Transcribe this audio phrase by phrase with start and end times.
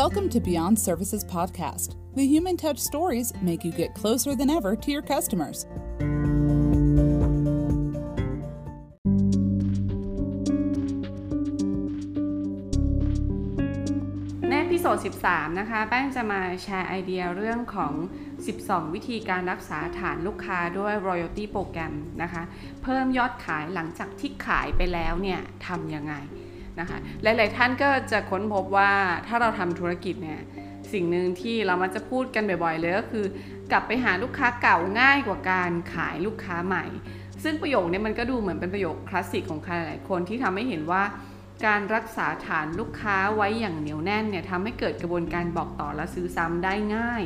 [0.00, 1.96] Welcome to Beyond Services Podcast.
[2.14, 5.58] The human touch stories make you get closer than ever to your customers.
[14.50, 14.96] ในพิโซด
[15.28, 17.92] 13 นะคะ แป้งจะมาแชร์ไอเดียเรื่องของ
[18.44, 22.42] 12 วิธีการรักษาฐานลูกค้าด้วย royalty โปรแกรมนะคะ
[22.82, 26.14] เพิ่มยอดขายหลังจากที่ขายไปแล้วเนี่ยทำยังไง
[26.80, 28.92] นะคะหลาย ๆ ท่านก็จะค้นพบว่า
[29.26, 30.40] ถ้าเราทำธุรกิจเนี่ย
[30.92, 33.24] สิ่งหนึ่งที่เรามักจะพูดกันบ่อย ๆ เลยก็คือ
[33.72, 36.84] กลับไปหาลูกค้าเก่าง่ายกว่าการขายลูกค้าใหม่
[37.42, 41.02] ซึ่งประโยคนี้มันก็ดูเหมือนเป็นประโยคคลาสสิกของใครหลายคนที่ทำให้เห็นว่า
[41.66, 47.22] การรักษาฐานลูกค้าไว้อย่างเหนียวแน่นเนี่ยทำให้เกิดกระบวนการบอกต่อและซื้อซ้ำได้ง่าย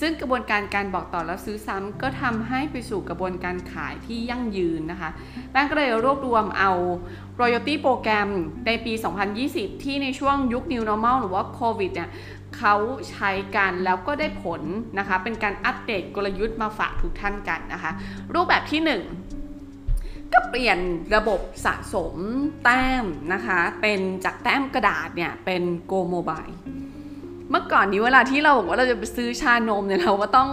[0.00, 5.10] ซึ่งกระบวนการการบอกต่อและซื้อซ้ำก็ทำให้ไปสู่กระบวนการขายที่ยั่งยืนนะคะ
[5.50, 6.72] แป้งก็เลยรวบรวมเอา
[7.40, 8.28] royalty โปรแกรม
[8.66, 8.92] ในปี
[9.38, 12.10] 2020 ที่ในช่วงยุค new normal หรือว่าโควิดเนี่ย
[12.58, 12.74] เขา
[13.10, 14.62] ใช้กันแล้วก็ได้ผล
[14.98, 17.92] นะคะ เป็นการอัปเดตกลยุทธ์มาฝากทุกท่านกันนะคะ
[18.34, 18.80] รูปแบบที่
[19.46, 20.78] 1 ก็เปลี่ยน
[21.16, 22.16] ระบบสะสม
[22.64, 26.54] แต้มนะคะ เป็นจากแต้มกระดาษเนี่ย เป็น Go Mobile
[27.50, 30.50] เมื่อก่อนนี้เวลาที่เราบอกว่าเราจะไปซื้อชานมเนี่ยเราก็ต้อง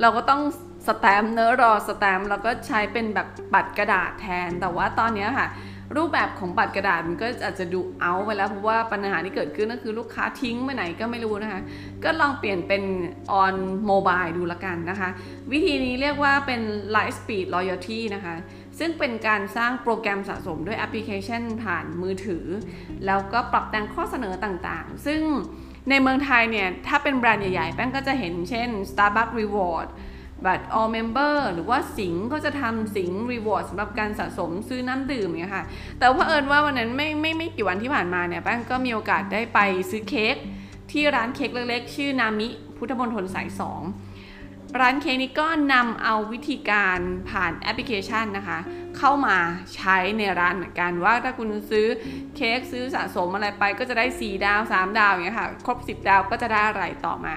[0.00, 0.42] เราก็ต้อง
[0.86, 5.48] สแตมเนอะรอสแตมแล้วก็ใช้เป็นแบบบัตรกระดาษแทน แต่ว่าตอนนี้ค่ะ
[5.96, 11.60] รูปแบบของบัตรกระดาษมันก็อาจจะดูเอาไปแล้วเพราะว่าปัญหาที่เกิดขึ้นก็คือลูกค้าทิ้งไปไหนก็ไม่รู้นะคะ
[12.04, 12.82] ก็ลองเปลี่ยนเป็น
[13.42, 13.56] on
[13.90, 15.08] mobile ดูละกันนะคะ
[15.52, 16.60] วิธีนี้เรียกว่าเป็น
[16.94, 18.34] light speed loyalty นะคะ
[18.78, 22.44] ซึ่งเป็นการสร้างโปรแกรมสะสมด้วยแอปพลิเคชันผ่านมือถือ
[23.06, 25.22] แล้วก็ปรับแต่งข้อเสนอต่างๆ ซึ่ง
[25.90, 29.88] ในเมืองไทยเนี่ยถ้าเป็นแบรนด์ใหญ่ๆ แป้งก็จะเห็นเช่น Starbucks Reward
[30.44, 35.64] บัตร all member หรือว่าสิงก็จะทำสิง reward สำหรับการสะสมซื้อน้ำดื่มเนี่ยค่ะ
[35.98, 39.58] แต่ว่าเอิญว่าวันนั้นไม่ไม่ไม่กี่วันที่ผ่านมาเนี่ยแป้งก็มีโอกาสได้ไป
[39.90, 40.36] ซื้อเค้ก
[40.90, 43.80] ที่ร้านเค้กเล็กๆ ชื่อนามิ พุทธมณฑลสายสอง
[44.80, 46.98] ร้านเค้กนี้ก็นำเอาวิธีการ
[47.30, 48.58] ผ่านแอปพลิเคชันนะคะ
[48.98, 49.36] เข้ามา
[49.76, 51.86] ใช้ในร้านเหมือนกันว่าถ้าคุณซื้อ
[52.36, 57.34] เค้กซื้อสะสมอะไรไปก็จะได้ 4 ดาว 3 ดาวอย่างเงี้ยค่ะ ครบ 10 ดาวก็จะได้อะไรต่อมา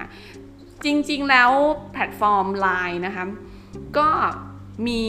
[0.86, 1.52] จริงๆแล้ว
[1.94, 3.26] แพลตฟอร์ม Line นะคะ
[3.98, 4.08] ก็
[4.88, 5.02] มี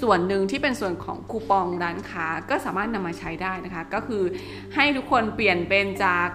[0.00, 4.22] ส่วนหนึ่งที่เป็นส่วนของคูปองร้านค้าก็สามารถนำมาใช้ได้นะคะ ก็คือ
[4.74, 6.28] ให้ทุกคนเปลี่ยนเป็นจาก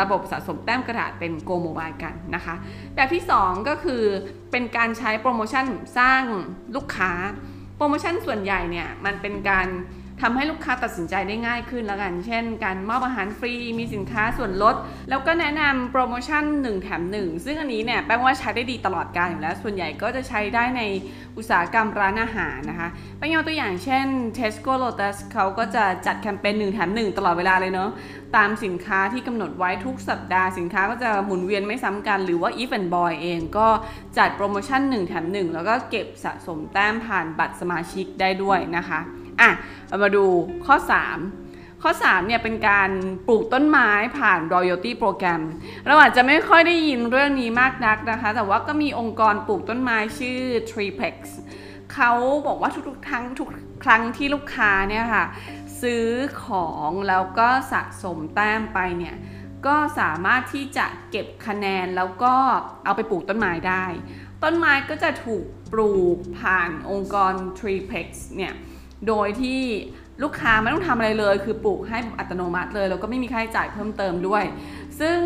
[0.00, 2.54] ระบบสะสมแต้มกระดาษเป็น go mobile กันนะคะ
[2.94, 4.02] แบบที่ 2 ก็คือ
[4.50, 5.66] เป็นการใช้โปรโมชั่น
[5.98, 6.22] สร้าง
[6.74, 7.12] ลูกค้า
[7.76, 9.68] โปรโมชั่นส่วนใหญ่เนี่ยมันเป็นการ
[10.22, 14.74] ทำให้ลูกค้าตัดสินใจได้ง่ายขึ้นแล้วกัน เช่น การมอบอาหารฟรี มีสินค้าส่วนลด
[15.08, 20.82] แล้วก็แนะนำโปรโมชั่น 1 แถม 1 ซึ่งอันนี้เนี่ยแปลว่าใช้ได้ดีตลอดการอยู่แล้ว ส่วนใหญ่ก็จะใช้ได้ใน
[21.36, 24.06] อุตสาหกรรมร้านอาหารนะคะไปยกตัวอย่างเช่น
[24.38, 27.90] Tesco Lotus เขาก็จะจัดแคมเปญ1แถม 1 ตลอดเวลาเลยเนาะ
[28.36, 33.68] ตามสินค้าที่กำหนดไว้ทุกสัปดาห์สินค้าก็จะหมุนเวียนไม่ซ้ำกัน หรือว่า Even Boy เองก็
[34.18, 39.00] จัดโปรโมชั่น 1 แถม 1 แล้วก็เก็บสะสมแต้มผ่านบัตรสมาชิกได้ด้วยนะคะ
[39.40, 39.50] อะ
[39.88, 40.24] เรามาดู
[40.66, 40.76] ข้อ
[41.28, 42.90] 3ข้อ 3 เนี่ยเป็นการ
[43.28, 45.42] ปลูกต้นไม้ผ่าน royalty โปรแกรม
[45.86, 50.40] เราอาจจะไม่ค่อยได้ยินเรื่องนี้มากนักนะคะ แต่ว่าก็มีองค์กรปลูกต้นไม้ชื่อ
[50.70, 51.16] Treeplex
[51.94, 52.12] เขา
[52.46, 53.48] บอกว่าทุกๆครั้งทุก
[53.84, 55.26] ครั้งที่ลูกค้าเนี่ยค่ะ
[55.80, 56.06] ซื้อ
[56.44, 59.16] ของแล้วก็สะสมแต้มไปเนี่ย
[59.66, 62.34] ก็สามารถที่จะเก็บคะแนนแล้วก็
[62.84, 63.84] เอาไปปลูกต้นไม้ได้
[64.42, 68.52] ต้นไม้ก็จะถูกปลูกผ่านองค์กร Treeplex เนี่ย
[69.08, 69.60] โดยที่
[70.22, 74.44] ลูกค้าไม่ต้องทำอะไรเลย คือปลูกให้อัตโนมัติเลย แล้วก็ไม่มีค่าใช้จ่ายเพิ่มเติมด้วย
[75.00, 75.20] ซึ่ง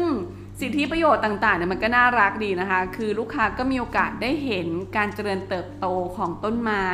[0.60, 6.84] สิทธิประโยชน์ต่างๆเนี่ยมันก็น่ารักดีนะคะ คือลูกค้าก็มีโอกาสได้เห็นการเจริญเติบโตของต้นไม้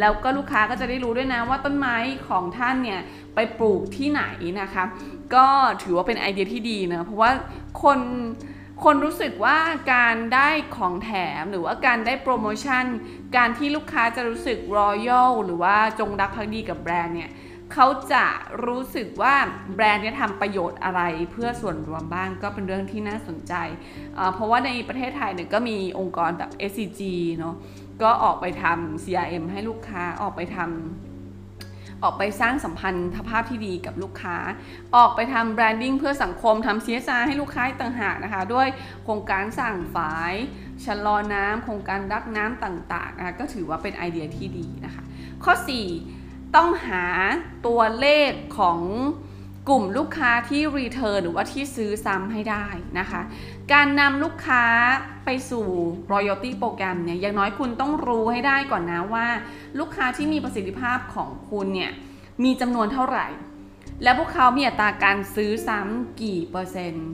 [0.00, 1.96] แล้วก็ลูกค้าก็จะได้รู้ด้วยนะว่าต้นไม้
[2.28, 3.00] ของท่านเนี่ย
[3.34, 4.22] ไปปลูกที่ไหน
[4.60, 4.84] นะคะ
[5.34, 5.46] ก็
[5.82, 7.30] ถือว่าเป็นไอเดียที่ดีนะ เพราะว่า
[7.82, 7.98] คน
[8.82, 9.58] คนรู้สึกว่า
[9.94, 12.84] การได้ของแถมหรือว่าการได้โปรโมชั่น
[13.36, 17.30] การที่ลูกค้าจะรู้สึกรอยัลหรือว่าจงรักภักดีกับแบรนด์เนี่ย
[17.72, 18.24] เขาจะ
[18.66, 19.34] รู้สึกว่า
[19.74, 21.02] แบรนด์เนี้ทำประโยชน์อะไร
[21.32, 23.54] เพื่อส่วนรวมบ้างก็เป็นเรื่องที่น่าสนใจ
[24.34, 27.00] เพราะว่าในประเทศไทยเนี่ยก็มีองค์กรแบบ SCG
[27.38, 27.54] เนาะ
[28.02, 31.13] ก็ออกไปทำ CRM ให้ลูกค้าออกไปทำ
[32.02, 34.36] ออกไปสร้างสัมพันธภาพที่ดีกับลูกค้า
[34.96, 38.68] ออกไปทำ branding เพื่อสังคมทำ CSR ให้ลูกค้าต่างหากนะคะ ด้วย
[39.04, 40.34] โครงการสร้างฝาย
[40.84, 45.02] ชะลอน้ำโครงการรักน้ำต่างๆนะคะก็ถือว่าเป็นไอเดียที่ดีนะคะ
[45.44, 45.52] ข้อ
[46.04, 47.04] 4 ต้องหา
[47.66, 48.80] ตัวเลขของ
[49.68, 52.66] กลุ่มลูกค้าที่ return หรือว่าที่ซื้อซ้ำให้ได้
[52.98, 53.20] นะคะ
[53.72, 54.64] การนำลูกค้า
[55.24, 55.66] ไปสู่
[56.12, 59.26] royalty โปรแกรมเนี่ยอย่างน้อยคุณต้องรู้ให้ได้ก่อนนะว่า
[59.78, 61.92] ลูกค้าที่มีประสิทธิภาพของคุณเนี่ย
[62.44, 63.26] มีจำนวนเท่าไหร่
[64.02, 67.08] และพวกเขามีอัตราการซื้อซ้ำกี่เปอร์เซ็นต์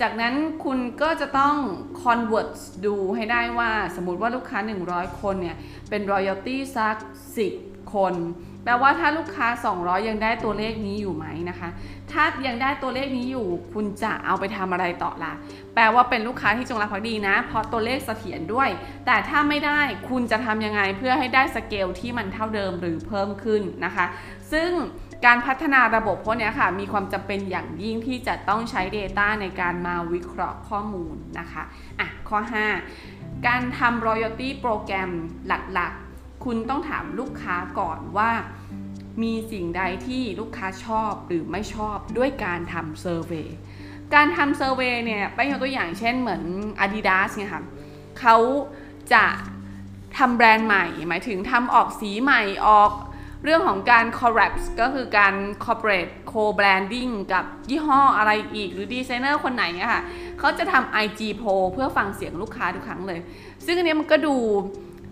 [0.00, 0.34] จากนั้น
[0.64, 1.56] คุณก็จะต้อง
[2.02, 2.50] convert
[2.86, 4.58] ดูให้ได้ว่าสมมติว่าลูกค้า
[4.90, 5.56] 100 คนเนี่ย
[5.88, 6.96] เป็น royalty สัก
[7.46, 8.14] 10 คน
[8.64, 9.46] แปลว่าถ้าลูกค้า
[9.78, 11.68] 200 ยังได้ตัวเลขนี้อยู่ไหมนะคะ
[12.12, 15.32] ถ้ายังได้ตัวเลขนี้อยู่ คุณจะเอาไปทำอะไรต่อละ
[15.74, 18.68] แปลว่าเป็นลูกค้าที่จงรักภักดีนะ เพราะตัวเลขเสถียรด้วย
[19.06, 24.06] แต่ถ้าไม่ได้คุณจะทำยังไงเพื่อให้ได้สเกลที่มันเท่าเดิมหรือเพิ่มขึ้นนะคะ
[24.52, 24.70] ซึ่ง
[25.26, 31.62] การพัฒนาระบบพวกนี้ค่ะ มีความจำเป็นอย่างยิ่งที่จะต้องใช้ Data ในการมาวิเคราะห์ข้อมูลนะคะ
[32.00, 32.38] อะ ข้อ
[32.94, 35.10] 5 การทำ royalty โปรแกรม
[35.46, 36.01] หลักๆ
[36.44, 38.30] คุณต้องถามลูกค้าก่อนว่า
[39.22, 43.48] มีสิ่งใดที่ลูกค้าชอบหรือไม่ชอบด้วยการทำเซอร์เวย
[44.14, 46.42] การทำเซอร์เวยเนี่ยไปยกตัวอย่างเช่นเหมือน
[46.84, 47.64] Adidas เนี่ยค่ะ
[48.20, 48.36] เขา
[49.12, 49.24] จะ
[50.18, 52.92] ทำแบรนด์ใหม่ หมายถึงทำออกสีใหม่ออก
[53.44, 55.34] เรื่องของการ collab ก็คือการ
[55.64, 60.02] corporate co-branding กับยี่ห้ออะไรอีก หรือดีไซเนอร์คนไหนอะค่ะ
[60.38, 63.20] เขาจะทำ IG poll เพื่อฟังเสียงลูกค้าทุกครั้งเลย
[63.64, 64.36] ซึ่งอันนี้มันก็ดู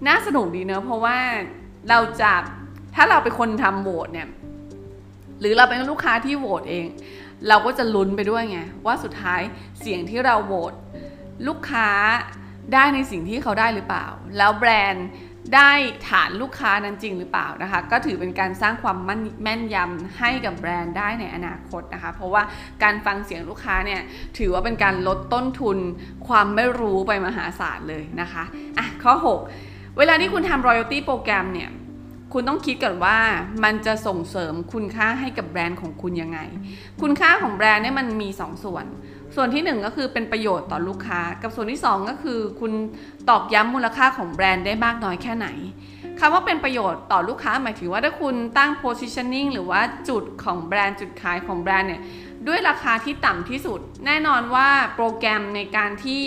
[0.07, 1.19] น่าสนุกดีเนอะเพราะว่า
[1.89, 2.33] เราจะ
[2.95, 4.29] ถ้าเราเป็นคนทำโหวตเนี่ย
[5.41, 6.87] หรือเราเป็นลูกค้าที่โหวตเอง
[7.49, 9.41] เราก็จะลุ้นไปด้วยไงว่าสุดท้าย
[9.81, 10.73] เสียงที่เราโหวต
[11.47, 11.89] ลูกค้า
[12.75, 14.07] ได้ในสิ่งที่เขาได้หรือเปล่า
[14.37, 15.09] แล้วแบรนด์
[15.55, 15.73] ได้
[16.09, 18.97] ฐานลูกค้านั้นจริงหรือเปล่านะคะ ก็ถือเป็นการสร้างความ
[19.43, 22.43] แม่นยำให้กับแบรนด์ได้ในอนาคตนะคะ เพราะว่า
[22.83, 24.01] การฟังเสียงลูกค้าเนี่ย
[24.39, 25.79] ถือว่าเป็นการลดต้นทุน
[26.29, 28.45] ความไม่รู้ไปมหาศาลเลยนะคะ
[28.79, 29.70] อะข้อ 6
[30.01, 31.71] เวลาที่คุณทำ royalty โปรแกรมเนี่ย
[32.33, 33.19] คุณต้องคิดก่อนว่า
[33.65, 36.39] มันจะส่งเสริมคุณค่าให้กับแบรนด์ของคุณยังไง
[37.03, 38.85] คุณค่าของแบรนด์เนี่ยมันมี 2 ส่วน
[39.35, 42.73] ส่วนที่ 1 ก็คือเป็นประโยชน์ต่อลูกค้า กับส่วนที่ 2 ก็คือ คุณ
[43.29, 45.49] ตอกย้ำมูลค่าของแบรนด์ได้มากน้อยแค่ไหน
[46.21, 52.03] คำว่าเป็นประโยชน์ต่อลูกค้าหมายถึงว่าถ้าคุณตั้ง positioning หรือว่าจุดของแบรนด์จุดขายของแบรนด์เนี่ย
[52.47, 56.21] ด้วยราคาที่ต่ำที่สุด แน่นอนว่าโปรแกรมในการที่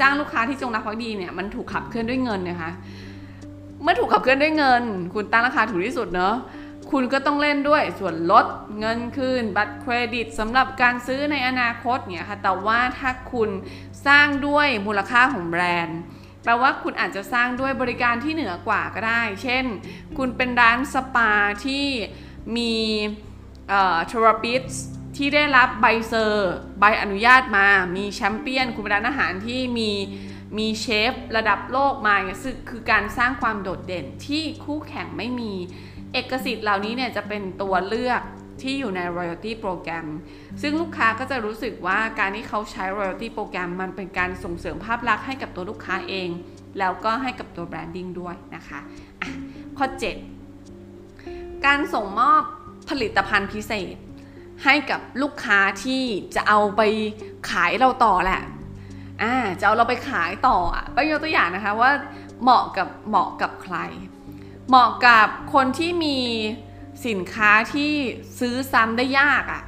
[0.00, 2.70] สร้างลูกค้าที่จงรักภักดีเนี่ยมันถูกขับเคลื่อนด้วยเงินนะคะ
[3.84, 4.82] เมื่อถูกขับเคลื่อนด้วยเงิน
[5.14, 6.34] คุณตั้งราคาถูกที่สุดเนาะ
[6.90, 8.46] คุณก็ต้องเล่นด้วยส่วนลด
[8.80, 13.50] เงินคืน บัตรเครดิตสำหรับการซื้อในอนาคตเนี่ยค่ะแต่ว่าถ้าคุณ
[14.06, 16.00] สร้างด้วยมูลค่าของแบรนด์
[16.44, 19.64] แปลว่าคุณอาจจะสร้างด้วยบริการที่เหนือกว่าก็ได้ เช่น
[20.18, 21.32] คุณเป็นร้านสปา
[21.66, 21.86] ที่
[22.56, 22.72] มี
[23.68, 24.64] เทอราปิส
[25.16, 27.66] ที่ได้รับใบเซอร์ ใบอนุญาตมา
[27.96, 29.90] มีแชมเปี้ยน คุณเป็นร้านอาหารที่มี
[30.58, 32.38] มีเชฟระดับโลกมาเนี่ย
[32.70, 35.52] คือการสร้างความโดดเด่นที่คู่แข่งไม่มี
[36.12, 38.22] เอกสิทธิ์เหล่านี้เนี่ยจะเป็นตัวเลือก
[38.62, 40.06] ที่อยู่ใน royalty โปรแกรม
[40.62, 46.28] ซึ่งลูกค้าก็จะรู้สึกว่าการที่เขาใช้ royalty โปรแกรมมันเป็นการส่งเสริมภาพลักษณ์ให้กับตัวลูกค้าเอง
[46.78, 49.30] แล้วก็ให้กับตัวแบรนดิ้งด้วยนะคะะ
[49.78, 49.86] ข้อ
[50.76, 52.42] 7 การส่งมอบ
[52.90, 53.96] ผลิตภัณฑ์พิเศษ
[54.64, 56.02] ให้กับลูกค้าที่
[56.34, 56.80] จะเอาไป
[57.50, 58.40] ขายเราต่อแหละ
[59.22, 61.90] อ่าจะเอาเราไปขายต่ออะไปยกตัวอย่างนะคะว่า
[62.42, 63.76] เหมาะกับเหมาะกับใคร
[64.68, 66.18] เหมาะกับคนที่มี
[67.06, 67.92] สินค้าที่
[68.38, 69.62] ซื้อซ้ำได้ยากอะ่ะ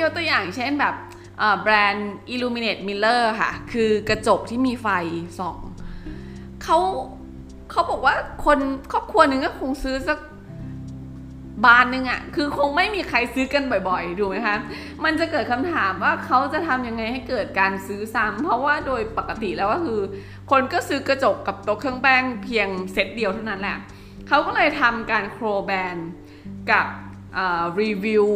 [0.00, 0.94] ยกตัวอย่างเช่นแบบ
[1.62, 4.88] แบรนด์ Illuminate Miller ค่ะ คือกระจกที่มีไฟ
[5.38, 5.58] ส่อง
[6.62, 6.78] เขา
[7.70, 8.14] เขาบอกว่า
[8.44, 8.58] คน
[8.92, 10.18] ครอบครัวหนึ่งก็คงซื้อสัก
[11.64, 14.56] บานหนึ่งอะคือคงไม่มีใครซื้อกันบ่อยๆ ดูไหมคะ
[15.04, 20.00] มันจะเกิดคำถามว่าเขาจะทำยังไงให้เกิดการซื้อซ้ำเพราะว่าโดยปกติแล้วก็คือ
[20.50, 23.78] คนก็ซื้อกระจกกับโต๊ะเครื่องแป้งเพียงเซตเดียวเท่านั้นแหละ
[24.28, 25.96] เขาก็เลยทำการโครแบน
[26.70, 26.86] กับ
[27.80, 28.26] รีวิว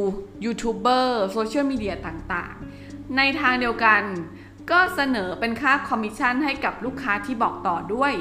[0.45, 4.02] ยูทูบเบอร์โซเชียลมีเดียต่างๆ ในทางเดียวกัน
[4.71, 8.12] ก็เสนอเป็นค่าคอมมิชชั่นให้กับลูกค้าที่บอกต่อด้วย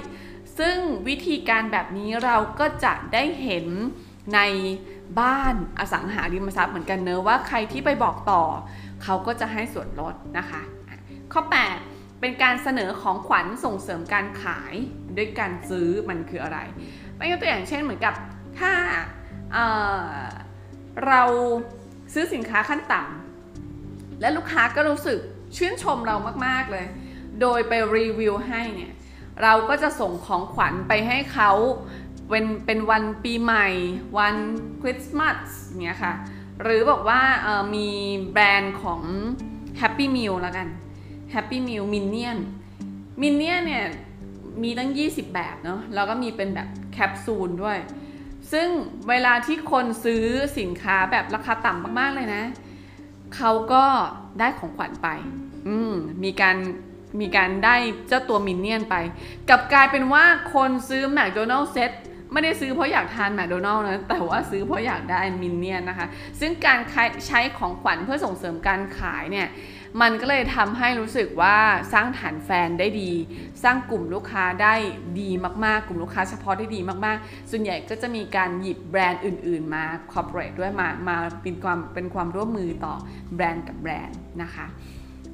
[0.60, 0.77] ซึ่ง
[1.08, 3.67] วิธีการแบบนี้เราก็จะได้เห็น
[4.35, 4.39] ใน
[5.19, 8.41] บ้านอสังหาริมทรัพย์เหมือนกันเนอะว่าใครที่ไปบอกต่อ
[9.03, 10.61] เขาก็จะให้ส่วนลดนะคะ
[11.33, 11.41] ข้อ
[11.81, 14.73] 8 เป็นการเสนอของขวัญส่งเสริมการขาย
[15.17, 16.59] ด้วยการซื้อมันคืออะไร
[17.17, 18.13] ไม่ยกตัวอย่างเช่นเหมือนกับ
[18.59, 18.73] ถ้า
[19.53, 21.21] เเรา
[22.13, 25.19] ซื้อสินค้าขั้นต่ำและลูกค้าก็รู้สึก
[25.57, 26.85] ชื่นชมเรามากๆเลย
[27.41, 28.93] โดยไปรีวิวให้เนี่ย
[29.43, 31.51] เราก็จะส่งของขวัญไปให้เขา
[32.31, 33.67] เป็นเป็นวันปีใหม่
[34.17, 34.35] วัน
[34.81, 35.38] คริสต์มาส
[35.83, 36.13] เนี่ยค่ะ
[36.61, 37.21] หรือบอกว่า
[37.75, 37.88] มี
[38.33, 39.01] แบรนด์ของ
[39.81, 40.67] Happy Meal แล้วกัน
[41.33, 42.38] Happy Meal Minion
[43.21, 43.85] Minion เนี่ย
[44.63, 47.77] มีตั้ง 20 แบบเนาะแล้วก็มีเป็นแบบแคปซูลด้วย
[48.51, 48.67] ซึ่ง
[49.09, 50.23] เวลาที่คนซื้อ
[50.59, 52.43] สินค้าแบบราคาต่ำมากๆเลยนะ
[53.35, 53.85] เขาก็
[54.39, 55.07] ได้ของขวัญไป
[55.67, 56.57] อืมมีการ
[57.21, 57.75] มีการได้
[58.07, 58.95] เจ้าตัวมินเนี่ยนไป
[59.50, 61.91] กับกลายเป็นว่าคนซื้อแมคโดนัลด์เซต
[62.33, 66.07] ไม่ได้ซื้อเพราะอยากทานแมคโดนัลล์นะ แต่ว่าซื้อเพราะอยากได้มินเนี่ยนนะคะ
[66.39, 66.79] ซึ่งการ
[67.27, 69.47] ใช้ของขวัญเพื่อส่งเสริมการขายเนี่ย
[70.01, 71.57] มันก็เลยทำให้รู้สึกว่า
[71.93, 73.11] สร้างฐานแฟนได้ดี
[73.63, 74.73] สร้างกลุ่มลูกค้าได้
[75.19, 75.29] ดี
[75.65, 82.95] มากๆ กลุ่มลูกค้าเฉพาะได้ดีมากๆ ส่วนใหญ่ก็จะมีการหยิบแบรนด์อื่น ๆ มาคอร์ปอเรทด้วยมา มาเป็นความเป็นความร่วมมือต่อ
[83.35, 84.65] แบรนด์กับแบรนด์นะคะ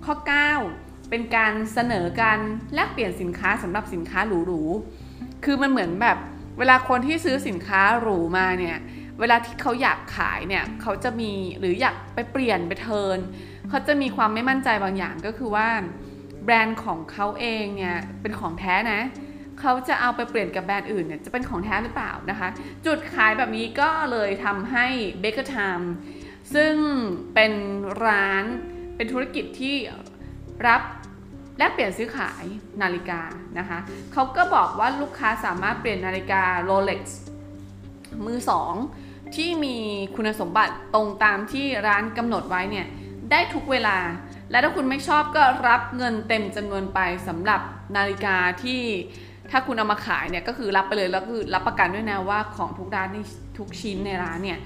[0.06, 0.16] ข้อ
[0.63, 2.39] 9 เป็นการเสนอการ
[2.74, 6.18] แลกเปลี่ยนสินค้าสำหรับสินค้าหรูๆ คือมันเหมือนแบบ
[6.58, 8.78] เวลาคนที่ซื้อสินค้าหรูมาเนี่ย
[9.20, 13.18] เวลาที่เขาอยากขายเนี่ยเขาจะมีหรืออยากไปเปลี่ยนไปเทิน
[13.70, 15.68] เขาจะมีความไม่มั่นใจบางอย่างก็คือว่า
[16.44, 19.02] แบรนด์ของเขาเองเนี่ยเป็นของแท้นะ
[19.60, 22.50] เขาจะเอาไปเปลี่ยนกับแบรนด์อื่นเนี่ยจะเป็นของแท้หรือเปล่านะคะ
[22.86, 24.86] จุดขายแบบนี้ก็เลยทำให้
[25.22, 25.86] Baker Time
[26.54, 26.74] ซึ่ง
[27.34, 27.54] เป็น
[28.06, 28.44] ร้าน
[28.96, 29.76] เป็นธุรกิจที่
[30.68, 30.82] รับ
[31.58, 32.44] แลกเปลี่ยนซื้อขาย
[32.82, 33.22] นาฬิกา
[33.58, 33.80] นะคะ
[34.14, 37.02] เขาก็บอกว่าลูกค้าสามารถเปลี่ยนนาฬิกา Rolex
[38.26, 38.74] มือสอง
[39.36, 39.76] ที่มี
[40.16, 42.88] คุณสมบัติตรงตามที่ร้านกำหนดไว้เนี่ย
[43.32, 43.98] ได้ทุกเวลา
[44.52, 47.62] และถ้าคุณไม่ชอบก็รับเงินเต็มจำนวนไปสำหรับ
[47.96, 48.82] นาฬิกาที่
[49.52, 53.26] ถ้าคุณเอามาขายเนี่ยก็คือรับไปเลยแล้วคือรับประกันด้วยนะว่าของทุกร้านนี่
[53.58, 54.60] ทุกชิ้นในร้านเนี่ย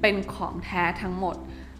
[0.00, 1.36] เป็นของแท้ทั้งหมด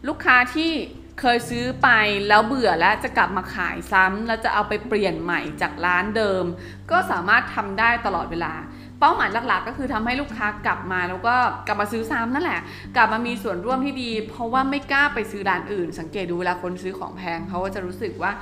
[0.09, 0.73] ลูกค้าที่
[1.21, 1.89] เคยซื้อไป
[2.29, 6.45] แล้วเบื่อแล้วจะกลับมาขายซ้ำแล้วจะเอาไปเปลี่ยนใหม่จากร้านเดิม
[6.91, 8.53] ก็สามารถทำได้ตลอดเวลา
[9.01, 11.37] เป้าหมายหลักๆ ก็คือทำให้ลูกค้ากลับมาแล้วก็
[11.67, 12.61] กลับมาซื้อซ้ำนั่นแหละ
[12.97, 18.33] กลับมามีส่วนร่วมที่ดี เพราะว่าไม่กล้าไปซื้อร้านอื่น สังเกตดูเวลาคนซื้อของแพงเขาก็จะรู้สึกว่า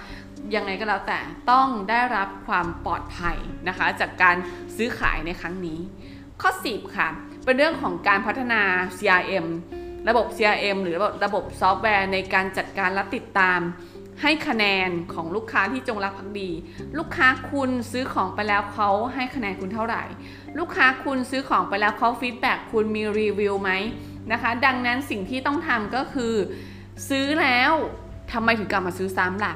[0.54, 1.18] ยังไงก็แล้วแต่
[1.50, 3.36] ต้องได้รับความปลอดภัย
[3.68, 4.36] นะคะ จากการ
[4.76, 5.78] ซื้อขายในครั้งนี้
[6.42, 7.08] ข้อ 10 ค่ะ
[7.44, 8.62] เป็นเรื่องของการพัฒนา
[8.96, 9.46] CRM
[10.08, 13.60] ระบบ CRM หรือระบบซอฟต์แวร์ในการจัดการและติดตาม
[14.22, 16.50] ให้คะแนนของลูกค้าที่จงรักภักดี
[16.98, 20.02] ลูกค้าคุณซื้อของไปแล้วเขาให้คะแนนคุณเท่าไหร่
[20.58, 23.70] ลูกค้าคุณซื้อของไปแล้วเขา feedback คุณมีรีวิวไหม
[24.32, 26.34] นะคะ ดังนั้นสิ่งที่ต้องทำก็คือ
[27.08, 27.72] ซื้อแล้ว
[28.32, 29.54] ทำไมถึงกลับมาซื้อซ้ำล่ะ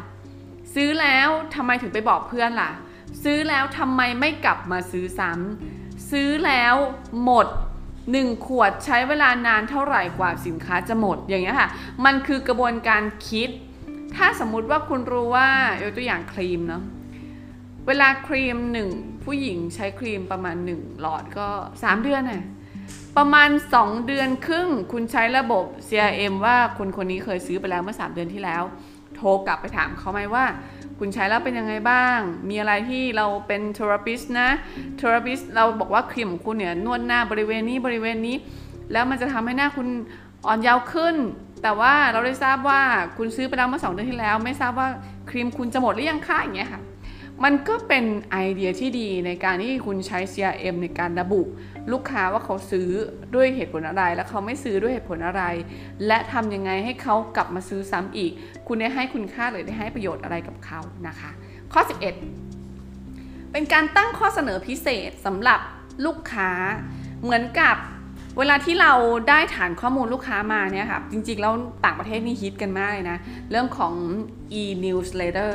[0.74, 2.70] ซื้อแล้วทำไมถึงไปบอกเพื่อนล่ะ
[3.22, 6.74] ซื้อแล้วทำไมไม่กลับมาซื้อซ้ำซื้อแล้ว
[7.24, 7.46] หมด
[8.06, 11.68] 1 ขวดใช้เวลานานเท่าไหร่กว่าสินค้าจะหมดอย่างเงี้ยค่ะ
[12.04, 13.48] มันคือกระบวนการคิด
[14.16, 15.48] ถ้าสมมุติว่าคุณรู้ว่า
[15.82, 16.82] ยกตัวอย่างครีมเนาะ
[17.86, 18.90] เวลาครีมหนึ่ง
[19.24, 22.44] ผู้หญิงใช้ครีมประมาณ 1 หลอดก็ 3 เดือนน่ะ
[23.16, 28.62] ประมาณ 2 เดือนครึ่ง คุณใช้ระบบ CRM ว่าคนคนนี้เคยซื้อไปแล้วเมื่อ 3 เดือนที่แล้ว
[29.16, 30.44] โทรกลับไปถามเขาไหมว่า
[30.98, 34.48] คุณใช้แล้วเป็นยังไงบ้าง มีอะไรที่เราเป็นเทอราปิสนะ
[34.96, 38.36] เทอราปิสเราบอกว่าครีมของคุณเนี่ยนวดหน้าบริเวณนี้บริเวณนี้
[38.92, 39.88] แล้วมันจะทำให้หน้าคุณ
[40.46, 41.16] อ่อนเยาว์ขึ้น
[41.62, 42.80] แต่ว่าเราได้ทราบว่า
[43.16, 44.88] คุณซื้อไปแล้วเมื่อสองเดือนที่แล้ว ไม่ทราบว่า
[45.30, 46.80] ครีมคุณจะหมดหรือยังคะอย่างเงี้ยค่ะ
[47.44, 51.42] มันก็เป็นไอเดียที่ดีในการที่คุณใช้ CRM ในการระบุ
[51.92, 52.88] ลูกค้าว่าเขาซื้อ
[53.34, 55.42] ด้วยเหตุผลอะไร และเขาไม่ซื้อด้วยเหตุผลอะไร
[56.06, 58.32] และทำยังไงให้เขากลับมาซื้อซ้ำอีก
[58.66, 61.30] คุณได้ให้คุณค่าหรือได้ให้ประโยชน์อะไรกับเขานะคะ
[61.72, 61.80] ข้อ
[62.68, 65.60] 11 เป็นการตั้งข้อเสนอพิเศษสำหรับ
[66.04, 66.50] ลูกค้า
[67.22, 67.76] เหมือนกับ
[68.38, 68.92] เวลาที่เรา
[69.28, 71.52] ได้ฐานข้อมูลลูกค้ามาเนี่ยค่ะจริงๆแล้ว
[71.84, 73.18] ต่างประเทศนี่ฮิตกันมากเลยนะ
[73.50, 73.94] เรื่องของ
[74.60, 75.52] e-newsletter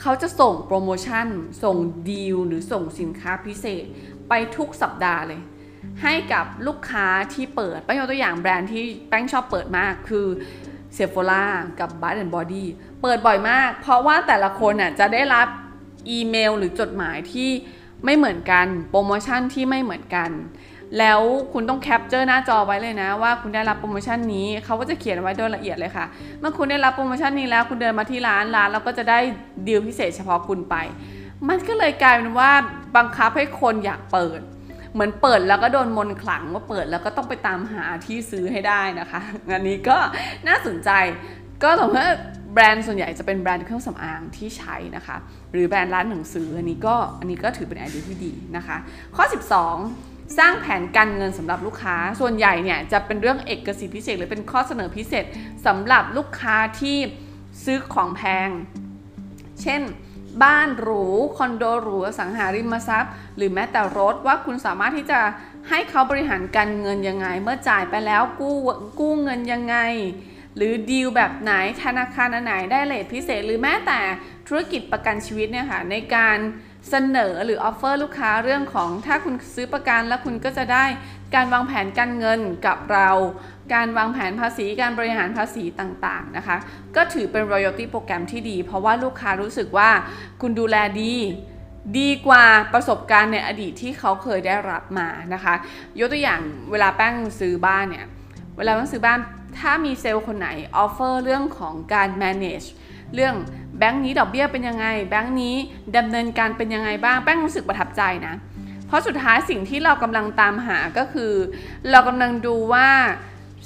[0.00, 1.26] เขาจะส่งโปรโมชั่น
[1.64, 1.76] ส่ง
[2.10, 3.84] ดีลหรือส่งสินค้าพิเศษ
[4.28, 5.40] ไปทุกสัปดาห์เลย
[6.02, 10.26] ให้กับลูกค้าที่เปิดแป้งยกตัวอย่างแบรนด์ที่แป้งชอบเปิดมากคือ
[10.94, 11.44] Sephora
[11.80, 12.64] กับ Bath and Body
[13.02, 15.46] เปิดบ่อยมาก เพราะว่าแต่ละคนน่ะจะได้รับ
[16.10, 17.50] อีเมลหรือจดหมายที่
[18.04, 20.30] ไม่เหมือนกัน โปรโมชั่นที่ไม่เหมือนกัน
[20.98, 21.20] แล้ว
[21.52, 26.06] คุณต้อง capture หน้าจอไว้เลยนะ ว่าคุณได้รับโปรโมชั่นนี้เขาก็จะเขียนไว้โดยละเอียดเลยค่ะ
[26.40, 29.18] เมื่อคุณได้รับโปรโมชั่นนี้แล้วคุณเดินมาที่ร้านร้านแล้วก็จะได้
[29.66, 30.76] ดีลพิเศษเฉพาะคุณไป
[31.48, 32.50] มันก็เลยกลายเป็นว่า
[32.96, 34.40] บังคับให้คนอยากเปิด
[34.92, 39.20] เหมือนเปิดแล้วก็โดนมนขลังว่าเปิดแล้วก็ต้องไปตามหาที่ซื้อให้ได้นะคะ
[39.54, 39.96] อันนี้ก็
[40.48, 40.90] น่าสนใจ
[41.62, 42.06] ก็แต่ว่า
[42.52, 45.16] แบรนด์ส่วนใหญ่จะเป็นแบรนด์เครื่องสำอางที่ใช้นะคะ
[45.52, 48.76] หรือแบรนด์ร้านหนังสืออันนี้ก็อันนี้ก็ถือเป็นไอเดียที่ดีนะคะ
[49.16, 55.24] ข้อ 12 สร้างแผนการเงินสำหรับลูกค้า ส่วนใหญ่เนี่ยจะเป็นเรื่องเอกสิทธิพิเศษ หรือเป็นข้อเสนอพิเศษ
[55.66, 56.98] สำหรับลูกค้าที่
[57.64, 58.48] ซื้อของแพง
[59.62, 59.82] เช่น
[60.42, 61.04] บ้านหรู
[61.36, 65.20] คอนโดหรูอสังหาริมทรัพย์ หรือแม้แต่รถว่าคุณสามารถที่จะ
[65.68, 68.56] ให้เขาบริหารการเงินยังไง เมื่อจ่ายไปแล้วกู้
[69.00, 69.76] กู้เงินยังไง
[70.56, 71.52] หรือดีลแบบไหน
[71.82, 74.00] ธนาคารไหนได้ rate พิเศษ หรือแม้แต่
[74.48, 76.38] ธุรกิจประกันชีวิตเนี่ยค่ะในการ
[76.90, 80.84] เสนอหรือ offer ลูกค้าเรื่องของถ้าคุณซื้อประกันแล้วคุณก็จะได้
[81.34, 83.10] การวางแผนการเงินกับเรา
[83.74, 86.56] การวางแผนภาษีการบริหารภาษีต่างๆนะคะ
[86.96, 89.90] ก็ถือเป็น royalty โปรแกรมที่ดี เพราะว่าลูกค้ารู้สึกว่า
[90.40, 91.14] คุณดูแลดี
[91.98, 95.54] ดีกว่าประสบการณ์ในอดีตที่เขาเคยได้รับมานะคะ
[95.98, 98.06] ยกตัวอย่างเวลาแป้งซื้อบ้านเนี่ย
[98.56, 99.18] เวลาแป้งซื้อบ้าน
[99.58, 102.68] ถ้ามีเซลส์คนไหน offer เรื่องของการ manage
[103.14, 103.34] เรื่อง
[103.78, 105.56] แบงค์นี้ดอกเบี้ยเป็นยังไง แบงค์นี้
[105.96, 108.34] ดำเนินการเป็นยังไงบ้างแป้งรู้สึกประทับใจนะ
[108.86, 111.32] เพราะสุดท้ายสิ่งที่เรากำลังตามหาก็คือ
[111.90, 112.88] เรากำลังดูว่า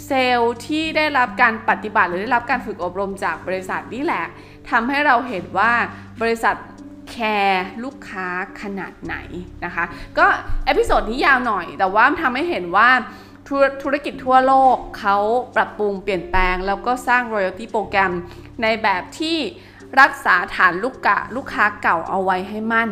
[0.06, 4.24] เซลส์ที่ได้รับการปฏิบัติหรือได้รับการฝึกอบรมจากบริษัทนี่แหละ
[4.70, 5.72] ทำให้เราเห็นว่า
[6.22, 6.56] บริษัท
[7.10, 8.26] แคร์ลูกค้า
[8.62, 9.16] ขนาดไหน
[9.64, 9.84] นะคะ
[10.18, 10.26] ก็
[10.66, 12.88] episode นี้ยาวหน่อย แต่ว่าทำให้เห็นว่า
[13.48, 15.16] ธุรธุรกิจทั่วโลกเขา
[15.56, 18.12] ปรับปรุงเปลี่ยนแปลง แล้วก็สร้าง royalty โปรแกรม
[18.62, 19.38] ในแบบที่
[20.00, 22.90] รักษาฐานลูกกะลูกค้าเก่าเอาไว้ให้มั่น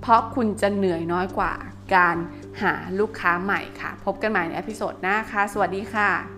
[0.00, 1.52] เพราะคุณจะเหนื่อยน้อยกว่า
[1.94, 2.16] การ
[2.62, 6.37] หาลูกค้าใหม่ค่ะ พบกันใหม่ในอพิโซดหน้าค่ะ สวัสดีค่ะ